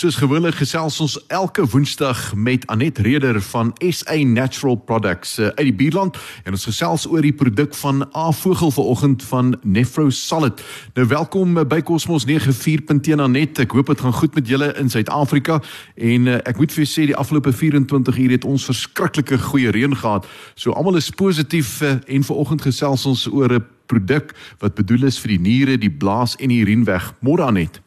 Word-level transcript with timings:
Soos 0.00 0.16
gewoonlik 0.16 0.54
gesels 0.56 0.94
ons 1.04 1.14
elke 1.28 1.60
Woensdag 1.68 2.30
met 2.32 2.62
Anet 2.72 2.98
Reder 3.04 3.36
van 3.50 3.74
SA 3.92 4.14
Natural 4.24 4.78
Products 4.88 5.34
uh, 5.38 5.50
uit 5.58 5.66
die 5.68 5.74
Bierland 5.76 6.16
en 6.44 6.56
ons 6.56 6.64
gesels 6.64 7.04
oor 7.04 7.20
die 7.20 7.34
produk 7.36 7.76
van 7.76 8.06
A 8.16 8.30
Vogel 8.32 8.72
vanoggend 8.72 9.26
van 9.28 9.58
Nefro 9.60 10.08
Solid. 10.08 10.62
Nou 10.96 11.04
welkom 11.10 11.58
uh, 11.58 11.66
by 11.68 11.82
Cosmos 11.84 12.24
94.1 12.30 13.20
Anet. 13.20 13.60
Ek 13.60 13.76
hoop 13.76 13.92
dit 13.92 14.00
gaan 14.06 14.16
goed 14.22 14.38
met 14.40 14.48
julle 14.48 14.70
in 14.80 14.88
Suid-Afrika 14.88 15.58
en 16.00 16.32
uh, 16.32 16.38
ek 16.48 16.62
moet 16.62 16.72
vir 16.72 16.86
julle 16.86 16.94
sê 16.94 17.06
die 17.12 17.18
afgelope 17.20 17.52
24 17.52 18.22
uur 18.24 18.34
het 18.38 18.48
ons 18.48 18.66
verskriklike 18.72 19.36
goeie 19.50 19.76
reën 19.76 19.98
gehad. 20.00 20.24
So 20.56 20.72
almal 20.72 20.96
is 21.02 21.12
positief 21.12 21.76
en 21.84 22.24
vanoggend 22.30 22.64
gesels 22.70 23.04
ons 23.04 23.28
oor 23.28 23.52
'n 23.52 23.68
produk 23.84 24.32
wat 24.64 24.80
bedoel 24.80 25.12
is 25.12 25.20
vir 25.20 25.36
die 25.36 25.42
niere, 25.50 25.76
die 25.76 25.92
blaas 25.92 26.40
en 26.40 26.48
die 26.48 26.64
urienweg. 26.64 27.12
Môre 27.20 27.44
Anet. 27.52 27.82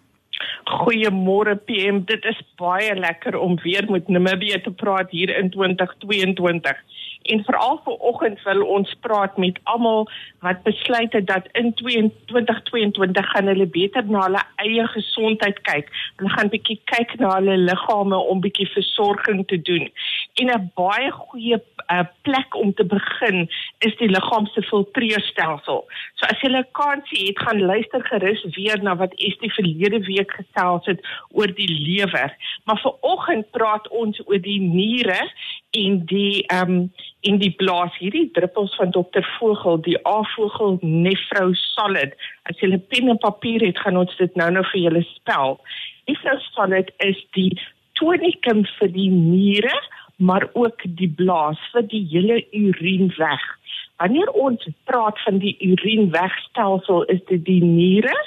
Goeiemôre 0.64 1.56
PM. 1.66 2.04
Dit 2.06 2.26
is 2.26 2.40
baie 2.56 2.96
lekker 2.96 3.38
om 3.40 3.58
weer 3.64 3.92
met 3.92 4.08
Namibië 4.08 4.62
te 4.62 4.72
praat 4.72 5.12
hier 5.12 5.38
in 5.38 5.50
2022. 5.50 6.78
En 7.24 7.44
veral 7.44 7.80
vir 7.86 7.94
oggend 8.10 8.42
wil 8.44 8.64
ons 8.78 8.96
praat 9.00 9.38
met 9.38 9.60
almal 9.64 10.10
wat 10.44 10.64
besluit 10.64 11.14
het 11.14 11.28
dat 11.28 11.48
in 11.52 11.74
2022 11.74 13.30
gaan 13.32 13.48
hulle 13.48 13.68
beter 13.68 14.04
na 14.06 14.26
hulle 14.26 14.44
eie 14.66 14.88
gesondheid 14.88 15.62
kyk. 15.68 15.92
Hulle 16.20 16.34
gaan 16.36 16.52
bietjie 16.52 16.80
kyk 16.92 17.16
na 17.20 17.36
hulle 17.38 17.58
liggame 17.58 18.20
om 18.20 18.44
bietjie 18.44 18.68
versorging 18.76 19.46
te 19.48 19.62
doen. 19.62 19.88
En 20.34 20.48
'n 20.50 20.72
baie 20.74 21.12
goeie 21.12 21.58
uh, 21.92 22.00
plek 22.22 22.56
om 22.56 22.74
te 22.74 22.86
begin 22.86 23.50
is 23.78 23.96
die 23.98 24.10
liggaam 24.10 24.46
se 24.46 24.62
filtreerstelsel. 24.62 25.86
So 26.16 26.26
as 26.26 26.42
jy 26.42 26.50
'n 26.50 26.66
kansie 26.72 27.28
het, 27.28 27.40
gaan 27.40 27.62
luister 27.62 28.02
gerus 28.06 28.44
weer 28.56 28.82
na 28.82 28.96
wat 28.96 29.14
Estie 29.14 29.54
verlede 29.54 30.00
week 30.00 30.32
gesels 30.32 30.86
het 30.86 31.00
oor 31.30 31.54
die 31.54 31.70
lewer. 31.70 32.34
Maar 32.66 32.80
vir 32.82 32.96
oggend 33.02 33.52
praat 33.52 33.88
ons 33.88 34.22
oor 34.26 34.42
die 34.42 34.60
niere 34.60 35.22
en 35.72 36.06
die 36.06 36.44
ehm 36.48 36.70
um, 36.70 36.92
in 37.24 37.38
die 37.40 37.52
blaas 37.52 37.94
hierdie 37.98 38.30
druppels 38.36 38.76
van 38.76 38.92
dokter 38.92 39.26
Vogel 39.40 39.80
die 39.82 39.98
A-vogel 40.08 40.78
Nefro 40.82 41.54
Solid 41.54 42.16
as 42.50 42.60
jy 42.60 42.74
'n 42.74 42.86
pen 42.90 43.10
en 43.10 43.18
papier 43.18 43.66
het 43.66 43.80
gaan 43.80 43.98
ons 43.98 44.18
dit 44.18 44.36
nou-nou 44.36 44.64
vir 44.72 44.82
julle 44.82 45.04
spel 45.16 45.60
Nefro 46.08 46.38
Solid 46.52 46.92
is 46.98 47.20
die 47.32 47.52
tonikum 47.94 48.66
vir 48.80 48.92
die 48.92 49.10
niere 49.10 49.78
maar 50.18 50.50
ook 50.54 50.86
die 50.86 51.10
blaas 51.10 51.60
vir 51.72 51.88
die 51.96 52.06
hele 52.12 52.44
urienweg 52.52 53.44
wanneer 54.02 54.30
ons 54.30 54.68
praat 54.90 55.20
van 55.24 55.38
die 55.44 55.56
urienwegstelsel 55.60 57.04
is 57.16 57.22
dit 57.32 57.46
die 57.46 57.64
niere 57.64 58.18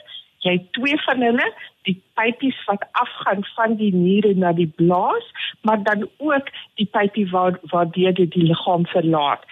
jy 0.46 0.58
twee 0.78 0.98
van 1.04 1.22
hulle 1.24 1.46
die 1.86 1.96
pypies 2.18 2.58
wat 2.66 2.84
afgaan 3.00 3.44
van 3.54 3.76
die 3.80 3.92
niere 3.94 4.34
na 4.34 4.52
die 4.56 4.68
blaas, 4.80 5.26
maar 5.66 5.82
dan 5.86 6.06
ook 6.18 6.50
die 6.80 6.88
pypie 6.98 7.26
waar 7.30 7.58
waar 7.72 7.90
dit 7.94 8.16
die, 8.16 8.44
liggaam 8.50 8.86
verlaat. 8.92 9.42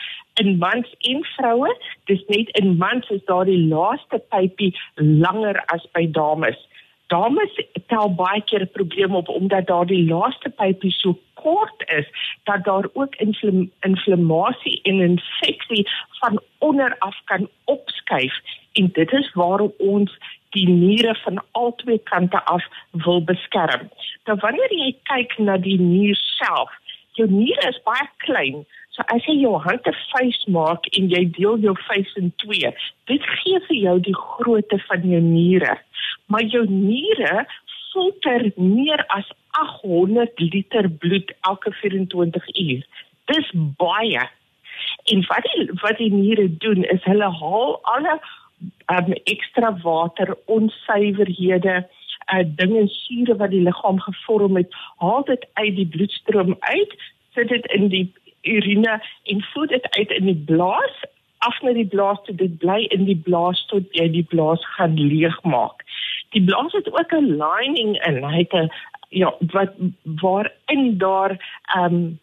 In 0.42 0.58
mans 0.58 0.90
en 1.10 1.22
vroue, 1.36 1.70
dis 2.10 2.22
net 2.28 2.50
in 2.60 2.77
mans 2.77 3.10
is 3.14 3.22
daar 3.30 3.46
die 3.46 3.60
laaste 3.70 4.18
pypie 4.34 4.72
langer 4.96 5.60
as 5.77 5.86
by 5.94 6.06
dames. 6.10 6.58
Dames 7.06 7.52
tel 7.86 8.14
baie 8.14 8.41
keer 8.48 8.62
'n 8.62 8.72
probleem 8.72 9.14
op 9.14 9.28
omdat 9.28 9.66
daar 9.66 9.86
die 9.86 10.05
laaste 10.08 10.50
pypie 10.50 10.92
so 10.92 11.19
kort 11.34 11.84
is 11.86 12.08
dat 12.44 12.64
daar 12.64 12.86
ook 12.92 13.14
infl 13.16 13.66
inflammasie 13.80 14.80
en 14.83 15.00
infeksie 15.00 15.88
van 16.20 16.41
onder 16.58 16.96
af 16.98 17.16
kan 17.24 17.48
opskuif 17.64 18.34
en 18.72 18.91
dit 18.92 19.12
is 19.12 19.33
waarom 19.33 19.72
ons 19.78 20.19
die 20.48 20.69
niere 20.69 21.14
van 21.14 21.42
al 21.50 21.74
twee 21.74 21.98
kante 21.98 22.44
af 22.44 22.64
wil 22.91 23.24
beskerm. 23.24 23.91
Nou 24.24 24.39
wanneer 24.41 24.72
jy 24.72 24.94
kyk 25.11 25.39
na 25.39 25.56
die 25.56 25.78
nier 25.80 26.16
self, 26.39 26.70
jou 27.18 27.28
niere 27.30 27.68
is 27.68 27.80
baie 27.86 28.08
klein. 28.27 28.64
So 28.94 29.02
as 29.14 29.27
jy 29.27 29.34
jou 29.42 29.58
hand 29.58 29.86
'n 29.91 29.96
vuis 30.12 30.41
maak 30.56 30.86
en 30.98 31.08
jy 31.11 31.24
deel 31.39 31.58
jou 31.58 31.77
vuis 31.89 32.14
in 32.16 32.33
twee, 32.42 32.70
dit 33.11 33.23
gee 33.39 33.61
vir 33.68 33.77
jou 33.77 33.96
die 34.00 34.17
grootte 34.17 34.79
van 34.89 35.02
jou 35.11 35.20
niere. 35.20 35.79
Maar 36.27 36.45
jou 36.45 36.67
niere 36.70 37.46
filter 37.92 38.51
meer 38.57 39.05
as 39.07 39.29
800 39.51 40.39
liter 40.39 40.90
bloed 40.90 41.35
elke 41.40 41.73
24 41.73 42.48
uur. 42.57 42.86
Dis 43.24 43.51
baie. 43.55 44.29
En 45.05 45.27
wat 45.27 45.46
die 45.52 45.68
wat 45.83 45.98
die 45.98 46.12
niere 46.12 46.57
doen 46.57 46.85
is 46.85 47.05
hulle 47.05 47.30
haal 47.40 47.79
alle 47.83 48.18
um, 48.86 49.12
ekstra 49.24 49.79
water, 49.83 50.36
onsuiverhede, 50.45 51.86
uh 52.35 52.45
dinge 52.56 52.86
sure 52.89 53.36
wat 53.36 53.51
die 53.51 53.62
liggaam 53.62 54.01
gevorm 54.01 54.56
het, 54.56 54.74
haal 54.96 55.24
dit 55.24 55.46
uit 55.52 55.74
die 55.77 55.89
bloedstroom 55.96 56.56
uit, 56.61 56.95
sit 57.35 57.48
dit 57.48 57.67
in 57.67 57.89
die 57.89 58.06
urine 58.42 59.02
en 59.23 59.42
voed 59.52 59.68
dit 59.68 59.89
uit 59.96 60.11
in 60.11 60.24
die 60.33 60.42
blaas 60.46 61.05
af 61.39 61.61
na 61.62 61.73
die 61.77 61.89
blaas 61.89 62.20
toe 62.24 62.35
dit 62.41 62.58
bly 62.58 62.85
in 62.96 63.05
die 63.08 63.18
blaas 63.27 63.61
tot 63.73 63.89
jy 63.98 64.06
die 64.12 64.27
blaas 64.33 64.64
gaan 64.77 64.96
leegmaak. 64.96 65.85
Die 66.34 66.42
blaas 66.45 66.72
het 66.74 66.90
ook 66.90 67.12
'n 67.14 67.39
lining 67.39 67.95
in, 68.06 68.22
hy 68.24 68.39
het 68.42 68.52
'n 68.52 68.70
ja, 69.08 69.34
wat 69.40 69.72
waarin 70.20 70.98
daar 70.98 71.39
ehm 71.74 71.95
um, 71.95 72.18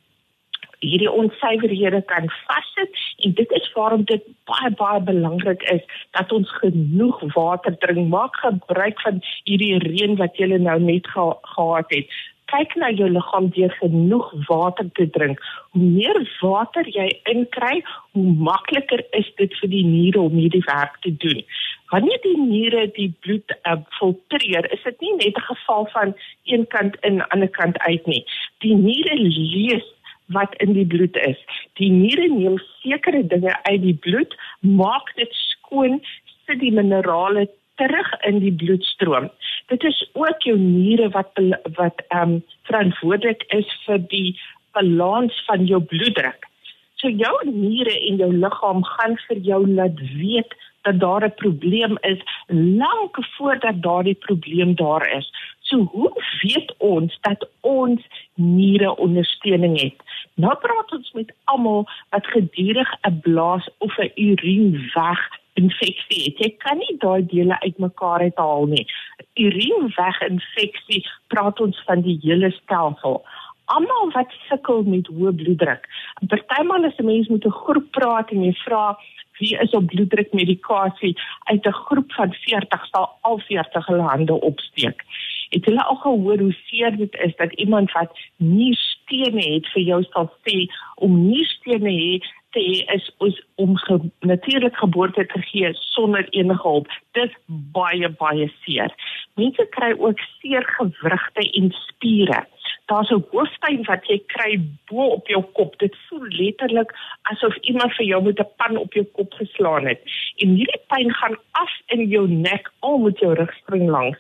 hierdie 0.82 1.12
onsuiverhede 1.12 2.02
kan 2.10 2.30
vassit 2.48 2.98
en 3.26 3.34
dit 3.38 3.52
is 3.52 3.72
waarom 3.74 4.04
dit 4.10 4.24
baie 4.50 4.72
baie 4.80 5.02
belangrik 5.02 5.62
is 5.74 5.82
dat 6.18 6.32
ons 6.32 6.50
genoeg 6.58 7.22
water 7.36 7.78
drink. 7.78 8.10
Maak 8.10 8.36
gebruik 8.42 9.02
van 9.02 9.22
hierdie 9.44 9.78
reën 9.86 10.18
wat 10.18 10.38
jy 10.42 10.58
nou 10.58 10.80
net 10.82 11.08
ge 11.14 11.28
gehad 11.56 11.94
het. 11.94 12.20
Kyk 12.52 12.74
na 12.76 12.90
jou 12.92 13.10
liggaam 13.10 13.52
deur 13.56 13.72
genoeg 13.80 14.32
water 14.48 14.90
te 14.98 15.06
drink. 15.10 15.40
Hoe 15.72 15.84
meer 15.84 16.18
water 16.42 16.90
jy 16.90 17.08
inkry, 17.32 17.84
hoe 18.12 18.34
makliker 18.50 19.06
is 19.20 19.30
dit 19.38 19.54
vir 19.62 19.70
die 19.70 19.86
niere 19.86 20.26
om 20.26 20.36
hierdie 20.36 20.66
werk 20.66 20.98
te 21.06 21.14
doen. 21.24 21.46
Wanneer 21.92 22.20
die 22.24 22.38
niere 22.40 22.86
die 22.96 23.10
bloed 23.20 23.52
uh, 23.68 23.78
filtreer, 24.00 24.68
is 24.72 24.84
dit 24.84 25.02
nie 25.02 25.16
net 25.16 25.36
'n 25.36 25.48
geval 25.48 25.88
van 25.94 26.14
een 26.44 26.68
kant 26.68 26.96
in, 27.02 27.22
ander 27.28 27.50
kant 27.50 27.80
uit 27.80 28.06
nie. 28.06 28.24
Die 28.64 28.76
niere 28.76 29.16
lees 29.16 29.88
wat 30.32 30.56
in 30.64 30.74
die 30.74 30.86
bloed 30.86 31.18
is. 31.18 31.40
Die 31.80 31.92
niere 31.92 32.28
neem 32.28 32.58
sekere 32.82 33.24
dinge 33.28 33.56
uit 33.64 33.82
die 33.82 33.98
bloed, 34.06 34.36
maak 34.60 35.12
dit 35.16 35.34
skoon, 35.34 36.00
sit 36.46 36.60
die 36.60 36.72
minerale 36.72 37.50
terug 37.76 38.10
in 38.30 38.40
die 38.40 38.54
bloedstroom. 38.54 39.30
Dit 39.68 39.84
is 39.84 40.00
ook 40.14 40.44
jou 40.48 40.58
niere 40.58 41.10
wat 41.10 41.32
wat 41.76 42.04
ehm 42.08 42.22
um, 42.22 42.44
verantwoordelik 42.70 43.44
is 43.58 43.68
vir 43.86 44.00
die 44.14 44.40
balans 44.72 45.44
van 45.46 45.66
jou 45.66 45.82
bloeddruk. 45.94 46.48
So 46.96 47.10
jou 47.10 47.36
niere 47.50 47.94
en 48.08 48.20
jou 48.22 48.32
liggaam 48.34 48.84
gaan 48.84 49.18
vir 49.28 49.38
jou 49.38 49.68
laat 49.68 50.00
weet 50.16 50.56
dat 50.82 51.00
daar 51.00 51.24
'n 51.26 51.34
probleem 51.36 51.98
is 52.02 52.20
lank 52.48 53.18
voordat 53.38 53.82
daardie 53.82 54.16
probleem 54.16 54.76
daar 54.76 55.18
is. 55.18 55.32
So 55.60 55.78
hoe 55.78 56.12
weet 56.42 56.74
ons 56.78 57.18
dat 57.22 57.48
ons 57.60 58.02
niere 58.36 58.96
ondersteuning 58.98 59.82
het? 59.82 59.96
Nou 60.34 60.56
praat 60.56 60.92
ons 60.92 61.12
met 61.12 61.34
almal 61.44 61.88
wat 62.10 62.26
gedurig 62.28 62.92
'n 63.08 63.20
blaas 63.20 63.70
of 63.78 63.98
'n 63.98 64.12
urienweg 64.16 65.40
infeksie 65.54 66.24
het. 66.24 66.38
Jy 66.40 66.56
kan 66.58 66.78
nie 66.78 66.98
daai 66.98 67.26
dele 67.26 67.60
uitmekaar 67.60 68.20
uithaal 68.20 68.66
nie. 68.66 68.86
Urienweg 69.34 70.22
infeksie 70.28 71.06
praat 71.28 71.60
ons 71.60 71.84
van 71.86 72.02
die 72.02 72.18
hele 72.22 72.52
stelsel. 72.52 73.22
Almal 73.66 74.12
wat 74.12 74.34
sukkel 74.50 74.84
met 74.84 75.08
hoë 75.08 75.32
bloeddruk. 75.36 75.88
Partymal 76.28 76.86
as 76.86 76.98
'n 77.00 77.06
mens 77.06 77.28
met 77.28 77.46
'n 77.46 77.60
groep 77.64 77.92
praat 77.92 78.32
en 78.32 78.44
jy 78.44 78.54
vra 78.66 78.98
wie 79.42 79.58
is 79.58 79.76
op 79.78 79.86
bloeddrukmedikasie 79.94 81.14
uit 81.50 81.66
'n 81.66 81.80
groep 81.86 82.12
van 82.14 82.34
40 82.34 82.86
sal 82.92 83.10
al 83.22 83.40
40 83.40 83.86
hulle 83.86 84.08
hande 84.14 84.42
opsteek. 84.42 85.04
Het 85.50 85.66
hulle 85.66 85.84
al 85.84 85.96
gehoor 85.96 86.40
hoe 86.40 86.56
seer 86.66 86.98
dit 86.98 87.16
is 87.26 87.36
dat 87.36 87.54
iemand 87.54 87.92
wat 87.92 88.12
nie 88.38 88.76
stene 88.76 89.44
het 89.54 89.68
vir 89.74 89.84
jou 89.84 90.04
sal 90.04 90.32
sê 90.46 90.68
om 90.96 91.28
nie 91.28 91.46
stene 91.46 91.92
het 91.92 92.30
te 92.52 92.60
hê 92.60 92.96
is 92.96 93.12
ons 93.18 93.38
om 93.56 93.78
ge, 93.78 94.00
natuurlik 94.20 94.76
geboorte 94.76 95.26
te 95.26 95.42
gee 95.42 95.74
sonder 95.74 96.28
enige 96.30 96.68
hulp. 96.68 96.88
Dit 97.12 97.36
baie 97.48 98.10
baie 98.10 98.52
seer. 98.64 98.92
Mense 99.40 99.68
kry 99.76 99.92
ook 99.98 100.20
seer 100.40 100.66
gewrigte 100.78 101.52
en 101.52 101.72
spiere. 101.72 102.46
Daar's 102.92 103.12
'n 103.12 103.24
hoofpyn 103.32 103.84
wat 103.88 104.04
jy 104.12 104.18
kry 104.34 104.60
bo 104.90 105.04
op 105.18 105.28
jou 105.28 105.44
kop. 105.58 105.80
Dit 105.80 105.96
voel 106.08 106.26
letterlik 106.28 106.92
asof 107.32 107.56
iemand 107.62 107.94
vir 107.96 108.06
jou 108.06 108.24
met 108.24 108.40
'n 108.40 108.50
pan 108.58 108.78
op 108.78 108.94
jou 108.94 109.06
kop 109.18 109.34
geslaan 109.34 109.86
het. 109.88 110.02
En 110.44 110.50
hierdie 110.50 110.82
pyn 110.88 111.14
gaan 111.14 111.38
af 111.52 111.74
in 111.86 112.08
jou 112.08 112.28
nek 112.28 112.72
al 112.80 112.98
met 112.98 113.20
jou 113.20 113.34
rug 113.34 113.54
spring 113.54 113.90
langs. 113.90 114.20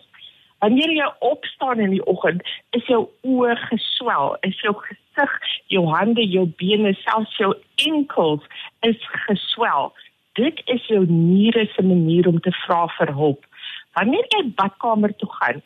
Wanneer 0.59 0.91
jy 0.91 1.09
opstaan 1.19 1.79
in 1.79 1.89
die 1.89 2.05
oggend, 2.05 2.41
is 2.69 2.85
jou 2.85 3.09
oë 3.21 3.55
geswel, 3.55 4.37
is 4.39 4.59
jou 4.61 4.75
gesig, 4.75 5.31
jou 5.65 5.85
hande, 5.85 6.27
jou 6.27 6.45
bene, 6.45 6.93
selfs 6.93 7.37
jou 7.37 7.53
enkels 7.75 8.43
is 8.79 8.99
geswel. 9.01 9.93
Dit 10.33 10.61
is 10.65 10.87
jou 10.87 11.05
niere 11.05 11.67
se 11.75 11.83
manier 11.83 12.27
om 12.27 12.39
te 12.39 12.51
vra 12.51 12.87
vir 12.87 13.13
hulp. 13.13 13.45
Wanneer 13.93 14.27
jy 14.29 14.43
badkamer 14.55 15.15
toe 15.19 15.29
gaan 15.39 15.61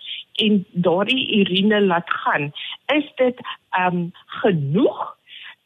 en 0.45 0.65
daardie 0.71 1.25
urine 1.39 1.81
laat 1.81 2.09
gaan, 2.23 2.51
is 2.93 3.05
dit 3.21 3.37
ehm 3.69 3.97
um, 3.97 4.11
genoeg 4.41 5.03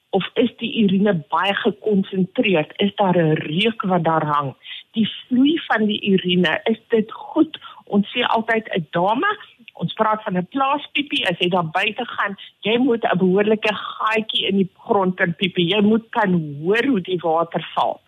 of 0.09 0.25
is 0.33 0.49
die 0.57 0.71
urine 0.83 1.13
baie 1.29 1.53
gekonsentreerd? 1.55 2.73
Is 2.77 2.95
daar 2.95 3.17
'n 3.17 3.39
reuk 3.45 3.81
wat 3.81 4.03
daar 4.03 4.25
hang? 4.25 4.55
Die 4.91 5.07
vloei 5.07 5.59
van 5.67 5.85
die 5.85 6.01
urine, 6.11 6.59
is 6.63 6.79
dit 6.87 7.11
goed? 7.11 7.59
Ons 7.85 8.07
sê 8.15 8.21
altyd 8.25 8.69
'n 8.75 8.87
dame 8.91 9.31
Ons 9.79 9.93
praat 9.93 10.23
van 10.23 10.37
'n 10.37 10.47
plaaspiepie 10.53 11.27
as 11.29 11.37
jy 11.39 11.47
daar 11.49 11.69
buite 11.71 12.05
gaan, 12.05 12.35
jy 12.67 12.77
moet 12.77 13.03
'n 13.03 13.17
behoorlike 13.17 13.73
gaatjie 13.73 14.47
in 14.47 14.57
die 14.57 14.71
grond 14.87 15.15
kan 15.15 15.35
piepie. 15.35 15.71
Jy 15.75 15.81
moet 15.81 16.09
kan 16.09 16.31
hoor 16.61 16.85
hoe 16.85 17.01
die 17.01 17.19
water 17.21 17.63
val. 17.75 18.01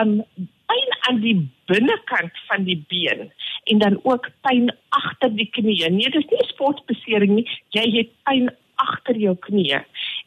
Um 0.00 0.22
pyn 0.66 0.90
aan 1.08 1.20
die 1.20 1.50
binnekant 1.66 2.34
van 2.48 2.64
die 2.64 2.84
been 2.88 3.32
en 3.66 3.78
dan 3.78 3.98
ook 4.02 4.28
pyn 4.46 4.70
agter 4.88 5.32
die 5.34 5.48
knie. 5.50 5.90
Nee, 5.90 6.10
dis 6.10 6.28
nie 6.30 6.46
sportbesering 6.52 7.34
nie. 7.38 7.46
Jy 7.74 7.86
het 7.96 8.12
pyn 8.28 8.50
agter 8.82 9.18
jou 9.18 9.34
knie. 9.48 9.80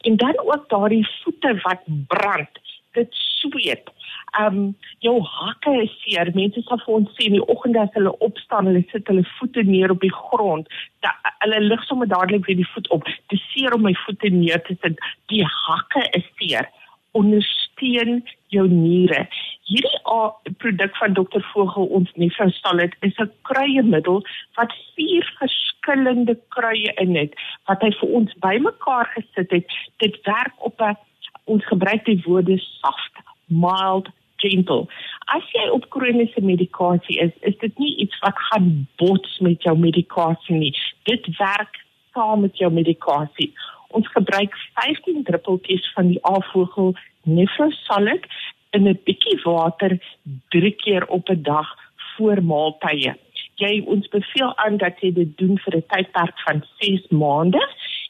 En 0.07 0.17
dan 0.19 0.39
ook 0.43 0.69
daardie 0.69 1.05
voete 1.21 1.55
wat 1.63 1.85
brand. 2.11 2.59
Dit 2.97 3.15
sweet. 3.39 3.91
Um 4.39 4.75
jou 5.05 5.15
hakke 5.23 5.73
is 5.83 5.93
seer. 6.03 6.31
Mense 6.35 6.61
sal 6.67 6.81
vir 6.83 6.95
ons 6.99 7.13
sê 7.15 7.29
in 7.29 7.37
die 7.37 7.45
oggend 7.53 7.77
as 7.79 7.93
hulle 7.95 8.11
opstaan, 8.25 8.67
hulle 8.69 8.83
sit 8.91 9.07
hulle 9.09 9.25
voete 9.37 9.63
neer 9.63 9.93
op 9.93 10.03
die 10.03 10.13
grond. 10.13 10.67
Da, 11.05 11.13
hulle 11.45 11.61
lig 11.65 11.85
sommer 11.87 12.09
dadelik 12.11 12.45
weer 12.49 12.59
die 12.59 12.71
voet 12.73 12.89
op. 12.95 13.07
Dit 13.31 13.45
seer 13.53 13.75
om 13.77 13.87
my 13.87 13.95
voete 14.05 14.33
neer 14.33 14.61
te 14.67 14.77
sit. 14.83 14.99
Die 15.31 15.45
hakke 15.45 16.05
is 16.19 16.27
seer. 16.41 16.69
Ondersteun 17.17 18.19
jou 18.53 18.67
niere. 18.69 19.27
Hierdie 19.69 20.53
produk 20.57 20.95
van 20.97 21.13
Dr 21.13 21.43
Vogel 21.51 21.85
ons 21.93 22.09
Nefrosalit 22.17 22.95
is 23.05 23.17
'n 23.21 23.31
kruiemiddel 23.41 24.23
wat 24.57 24.73
vier 24.95 25.25
verskillende 25.39 26.35
kruie 26.55 26.91
in 27.03 27.15
het 27.15 27.33
wat 27.67 27.81
hy 27.81 27.91
vir 27.99 28.09
ons 28.09 28.33
bymekaar 28.45 29.05
gesit 29.13 29.51
het. 29.51 29.65
Dit 29.97 30.17
werk 30.25 30.55
op 30.57 30.81
'n 30.81 30.97
ons 31.43 31.65
gebruik 31.65 32.05
die 32.05 32.21
woorde 32.25 32.57
soft, 32.57 33.13
mild, 33.45 34.09
gentle. 34.35 34.87
As 35.25 35.45
jy 35.51 35.69
op 35.69 35.89
kroniese 35.89 36.41
medikasie 36.41 37.19
is, 37.19 37.31
is 37.41 37.57
dit 37.57 37.77
nie 37.77 37.95
iets 37.95 38.19
wat 38.19 38.37
gaan 38.49 38.87
bots 38.95 39.39
met 39.39 39.61
jou 39.63 39.77
medikasie 39.77 40.55
nie. 40.55 40.75
Dit 41.03 41.37
werk 41.37 41.85
saam 42.13 42.41
met 42.41 42.57
jou 42.57 42.71
medikasie. 42.71 43.53
Ons 43.87 44.07
gebruik 44.07 44.53
15 44.73 45.23
druppeltjies 45.23 45.91
van 45.93 46.07
die 46.07 46.23
afvogel 46.23 46.95
Nefrosalit 47.23 48.25
in 48.69 48.87
'n 48.87 48.99
bietjie 49.03 49.39
water 49.43 49.97
3 50.49 50.71
keer 50.71 51.07
op 51.07 51.29
'n 51.29 51.41
dag 51.41 51.67
voor 52.15 52.43
maaltye. 52.43 53.15
Jy 53.55 53.83
ons 53.85 54.07
beveel 54.07 54.57
aan 54.57 54.77
dat 54.77 54.99
jy 55.01 55.13
dit 55.13 55.37
doen 55.37 55.57
vir 55.57 55.75
'n 55.75 55.87
tydperk 55.87 56.39
van 56.39 56.63
6 56.79 57.07
maande 57.09 57.63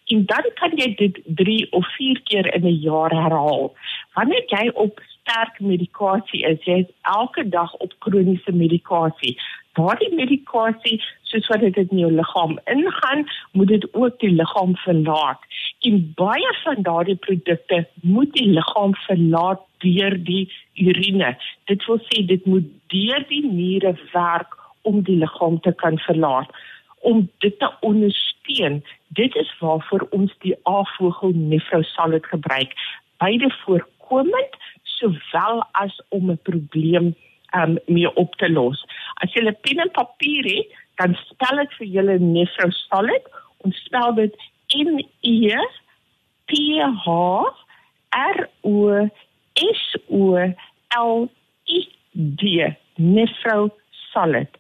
en 0.06 0.26
dan 0.26 0.46
kan 0.54 0.72
jy 0.76 0.96
dit 0.96 1.22
3 1.26 1.72
of 1.72 1.86
4 1.96 2.22
keer 2.24 2.54
in 2.54 2.66
'n 2.66 2.80
jaar 2.82 3.12
herhaal. 3.12 3.74
Wanneer 4.14 4.44
jy 4.48 4.70
op 4.74 5.02
sterk 5.20 5.60
medikasie 5.60 6.44
is, 6.46 6.64
jy 6.64 6.78
is 6.80 6.92
elke 7.02 7.50
dag 7.50 7.74
op 7.74 7.94
kroniese 8.00 8.52
medikasie. 8.52 9.38
Daardie 9.78 10.16
medikasie, 10.16 11.02
soos 11.24 11.48
wat 11.48 11.60
dit 11.60 11.78
in 11.78 11.98
jou 11.98 12.12
liggaam 12.12 12.60
ingaan, 12.66 13.28
moet 13.52 13.68
dit 13.68 13.94
ook 13.94 14.20
die 14.20 14.32
liggaam 14.32 14.76
verlaat. 14.76 15.40
En 15.80 16.14
baie 16.16 16.58
van 16.64 16.82
daardie 16.84 17.16
produkte 17.16 17.88
moet 18.02 18.34
die 18.34 18.48
liggaam 18.48 18.96
verlaat 18.96 19.62
deur 19.78 20.18
die 20.24 20.52
urine. 20.76 21.38
Dit 21.72 21.86
wil 21.88 22.02
sê 22.08 22.26
dit 22.28 22.46
moet 22.46 22.68
deur 22.92 23.24
die 23.30 23.46
niere 23.46 23.94
werk 24.12 24.58
om 24.82 25.02
die 25.08 25.16
liggaam 25.22 25.60
te 25.64 25.72
kan 25.72 25.98
verlaat 26.08 26.52
om 27.00 27.30
dit 27.38 27.60
te 27.60 27.70
ondersteun. 27.80 28.84
Dit 29.08 29.36
is 29.36 29.52
waarvoor 29.60 30.08
ons 30.10 30.34
die 30.44 30.56
afvogel 30.64 31.32
nefrosalit 31.36 32.26
gebruik. 32.26 32.76
Beide 33.18 33.52
voorkomend 33.64 34.60
sowel 34.84 35.64
as 35.72 36.02
om 36.10 36.32
'n 36.32 36.40
probleem 36.44 37.16
um 37.56 37.78
mee 37.86 38.16
op 38.16 38.36
te 38.36 38.50
los. 38.50 38.86
As 39.14 39.34
jy 39.34 39.48
'n 39.48 39.58
pen 39.62 39.80
en 39.80 39.92
papier 39.92 40.44
het, 40.56 40.68
dan 40.96 41.16
spel 41.16 41.58
dit 41.58 41.74
vir 41.74 41.88
julle 41.88 42.20
nefrosalit. 42.20 43.26
Ons 43.58 43.76
spel 43.86 44.14
dit 44.14 44.36
N 44.76 45.00
E 45.30 45.56
P 46.50 46.82
H 46.82 47.08
R 48.10 48.50
O 48.62 49.10
S 49.56 49.84
O 50.10 50.36
L 50.98 51.30
I 51.68 51.82
D 52.14 52.44
nefrosalit. 52.98 54.58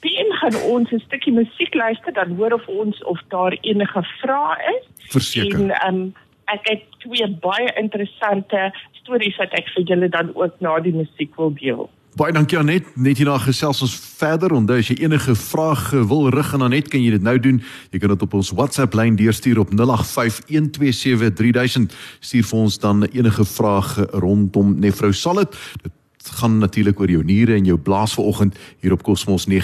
Pien 0.00 0.32
gaan 0.40 0.56
ons 0.72 0.90
'n 0.92 1.02
stukkie 1.06 1.32
musiek 1.32 1.74
luister 1.74 2.12
dan 2.12 2.36
hoor 2.36 2.52
of 2.52 2.66
ons 2.66 3.04
of 3.04 3.20
daar 3.28 3.56
enige 3.60 4.02
vrae 4.20 4.56
is. 4.76 4.84
Verseker. 5.12 5.70
En 5.70 5.94
um 5.94 6.14
ek 6.44 6.68
het 6.68 6.82
twee 6.98 7.28
baie 7.28 7.72
interessante 7.76 8.72
stories 8.92 9.36
wat 9.36 9.52
ek 9.52 9.68
vir 9.74 9.82
julle 9.82 10.08
dan 10.08 10.34
ook 10.34 10.60
na 10.60 10.78
die 10.80 10.94
musiek 10.94 11.36
wil 11.36 11.54
deel. 11.54 11.90
Baie 12.18 12.32
dankie 12.34 12.58
Anet. 12.58 12.88
Net 12.98 13.20
hierna 13.20 13.36
gesels 13.38 13.84
ons 13.84 13.92
verder. 14.18 14.50
Onthou 14.56 14.80
as 14.82 14.88
jy 14.90 14.96
enige 15.04 15.34
vrae 15.38 16.00
wil 16.10 16.26
rig 16.34 16.48
aan 16.56 16.64
Anet, 16.66 16.88
kan 16.90 17.02
jy 17.04 17.10
dit 17.14 17.22
nou 17.22 17.38
doen. 17.38 17.62
Jy 17.94 17.98
kan 18.02 18.10
dit 18.10 18.24
op 18.26 18.34
ons 18.34 18.50
WhatsApp 18.50 18.94
lyn 18.98 19.14
deurstuur 19.18 19.58
op 19.62 19.70
0851273000. 19.70 21.94
Stuur 22.18 22.44
vir 22.50 22.58
ons 22.58 22.74
dan 22.82 23.06
enige 23.12 23.44
vrae 23.46 24.06
rondom 24.26 24.74
Nefrosalit. 24.82 25.54
Dit 25.84 25.94
gaan 26.42 26.54
natuurlik 26.58 26.98
oor 27.00 27.10
jou 27.14 27.24
niere 27.24 27.54
en 27.54 27.64
jou 27.70 27.78
blaas 27.78 28.14
vanoggend 28.18 28.58
hier 28.82 28.92
op 28.92 29.02
Cosmos 29.06 29.46
94.1. 29.46 29.54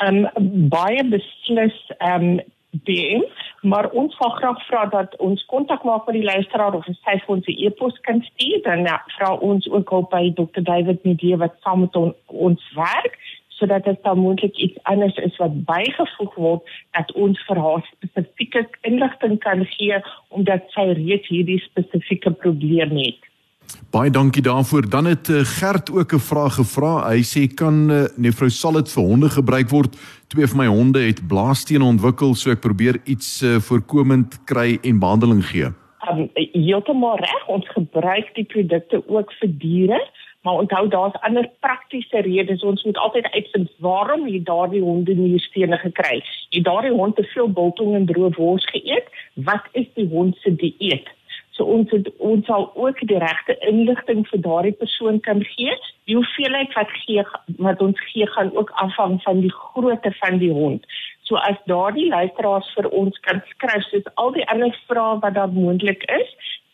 Ehm 0.00 0.26
um, 0.36 0.68
baie 0.68 1.04
beslis 1.04 1.76
ehm 1.98 2.38
um, 2.38 2.40
being 2.86 3.24
maar 3.60 3.90
ons 3.90 4.14
sal 4.16 4.30
graag 4.30 4.60
vra 4.66 4.84
dat 4.92 5.16
ons 5.18 5.44
kontak 5.52 5.82
maak 5.84 6.06
met 6.06 6.16
die 6.16 6.24
luisteraar 6.24 6.74
of 6.74 6.86
sy 6.86 7.16
vir 7.24 7.34
ons 7.34 7.46
'n 7.48 7.58
e-pos 7.66 7.98
kan 8.06 8.22
stuur 8.22 8.62
dan 8.62 8.84
ja, 8.84 9.02
vra 9.16 9.34
ons 9.34 9.68
ook 9.68 9.90
op 9.90 10.10
by 10.10 10.32
Dr 10.34 10.62
David 10.62 11.04
Medee 11.04 11.36
wat 11.36 11.54
saam 11.60 11.80
met 11.80 11.96
on, 11.96 12.14
ons 12.26 12.62
werk 12.74 13.18
sodat 13.48 13.84
dit 13.84 14.02
dan 14.02 14.18
moontlik 14.18 14.56
iets 14.56 14.78
anders 14.82 15.16
is 15.16 15.36
wat 15.36 15.64
bygevoeg 15.64 16.34
word 16.34 16.62
dat 16.96 17.12
ons 17.12 17.44
vir 17.48 17.58
haar 17.60 17.84
spesifieke 17.92 18.68
inligting 18.80 19.38
kan 19.38 19.64
gee 19.64 20.00
omdat 20.28 20.62
sy 20.70 20.86
reeds 20.96 21.28
hierdie 21.28 21.60
spesifieke 21.60 22.30
probleem 22.30 22.96
het. 22.96 23.29
Baie 23.90 24.10
dankie 24.10 24.42
daarvoor. 24.42 24.88
Dan 24.90 25.04
het 25.04 25.28
uh, 25.28 25.40
Gert 25.42 25.90
ook 25.90 26.12
'n 26.12 26.18
vraag 26.18 26.54
gevra. 26.54 27.08
Hy 27.10 27.22
sê 27.22 27.54
kan 27.54 27.90
uh, 27.90 28.04
Nefrosalit 28.16 28.92
vir 28.92 29.02
honde 29.02 29.28
gebruik 29.28 29.68
word? 29.68 29.96
Twee 30.28 30.46
van 30.46 30.58
my 30.58 30.66
honde 30.66 31.00
het 31.00 31.26
blaastene 31.26 31.84
ontwikkel, 31.84 32.34
so 32.34 32.50
ek 32.50 32.60
probeer 32.60 33.00
iets 33.04 33.42
uh, 33.42 33.56
voorkomend 33.58 34.44
kry 34.44 34.78
en 34.82 34.98
behandeling 34.98 35.44
gee. 35.44 35.68
Um, 36.10 36.30
heeltemal 36.34 37.16
reg. 37.16 37.46
Ons 37.46 37.68
gebruik 37.68 38.34
die 38.34 38.44
produkte 38.44 39.02
ook 39.08 39.32
vir 39.32 39.50
diere. 39.58 40.00
Maar 40.42 40.54
onthou 40.54 40.88
daar's 40.88 41.20
ander 41.20 41.50
praktiese 41.60 42.20
redes. 42.20 42.62
Ons 42.62 42.84
moet 42.84 42.96
altyd 42.96 43.26
uitvind 43.32 43.70
waarom 43.78 44.28
jy 44.28 44.42
daardie 44.42 44.80
honde 44.80 45.14
nierstene 45.14 45.76
gekry 45.76 46.14
het. 46.14 46.28
Jy 46.48 46.62
daardie 46.62 46.96
hond 46.96 47.16
te 47.16 47.22
veel 47.34 47.50
biltong 47.52 47.94
en 47.94 48.06
droë 48.06 48.30
wors 48.36 48.64
geëet. 48.72 49.10
Wat 49.34 49.68
is 49.72 49.86
die 49.94 50.08
hond 50.08 50.36
se 50.40 50.54
dieet? 50.54 51.08
So 51.60 51.68
ons 51.68 51.92
het, 51.92 52.08
ons 52.24 52.40
sal 52.48 52.72
ook 52.72 52.96
die 53.04 53.20
regte 53.20 53.52
inligting 53.68 54.24
vir 54.30 54.40
daardie 54.40 54.72
persoon 54.80 55.20
kan 55.26 55.42
gee. 55.44 55.74
Die 56.08 56.16
hoeveelheid 56.16 56.72
wat 56.72 56.88
gee 57.02 57.20
wat 57.60 57.84
ons 57.84 58.00
gee 58.08 58.24
gaan 58.32 58.48
ook 58.56 58.72
afhang 58.80 59.20
van 59.26 59.44
die 59.44 59.52
grootte 59.52 60.08
van 60.22 60.40
die 60.40 60.54
hond. 60.56 60.80
So 61.28 61.36
as 61.36 61.60
daardie 61.68 62.08
luisteraars 62.08 62.64
vir 62.78 62.88
ons 63.02 63.14
kan 63.28 63.44
skryf 63.52 63.84
soos 63.90 64.08
al 64.14 64.32
die 64.38 64.48
ander 64.48 64.72
vrae 64.88 65.20
wat 65.20 65.36
daar 65.36 65.52
moontlik 65.52 66.02
is, 66.16 66.28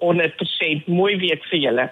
100% 0.04 0.88
mooi 0.92 1.16
week 1.22 1.44
vir 1.50 1.62
julle. 1.66 1.86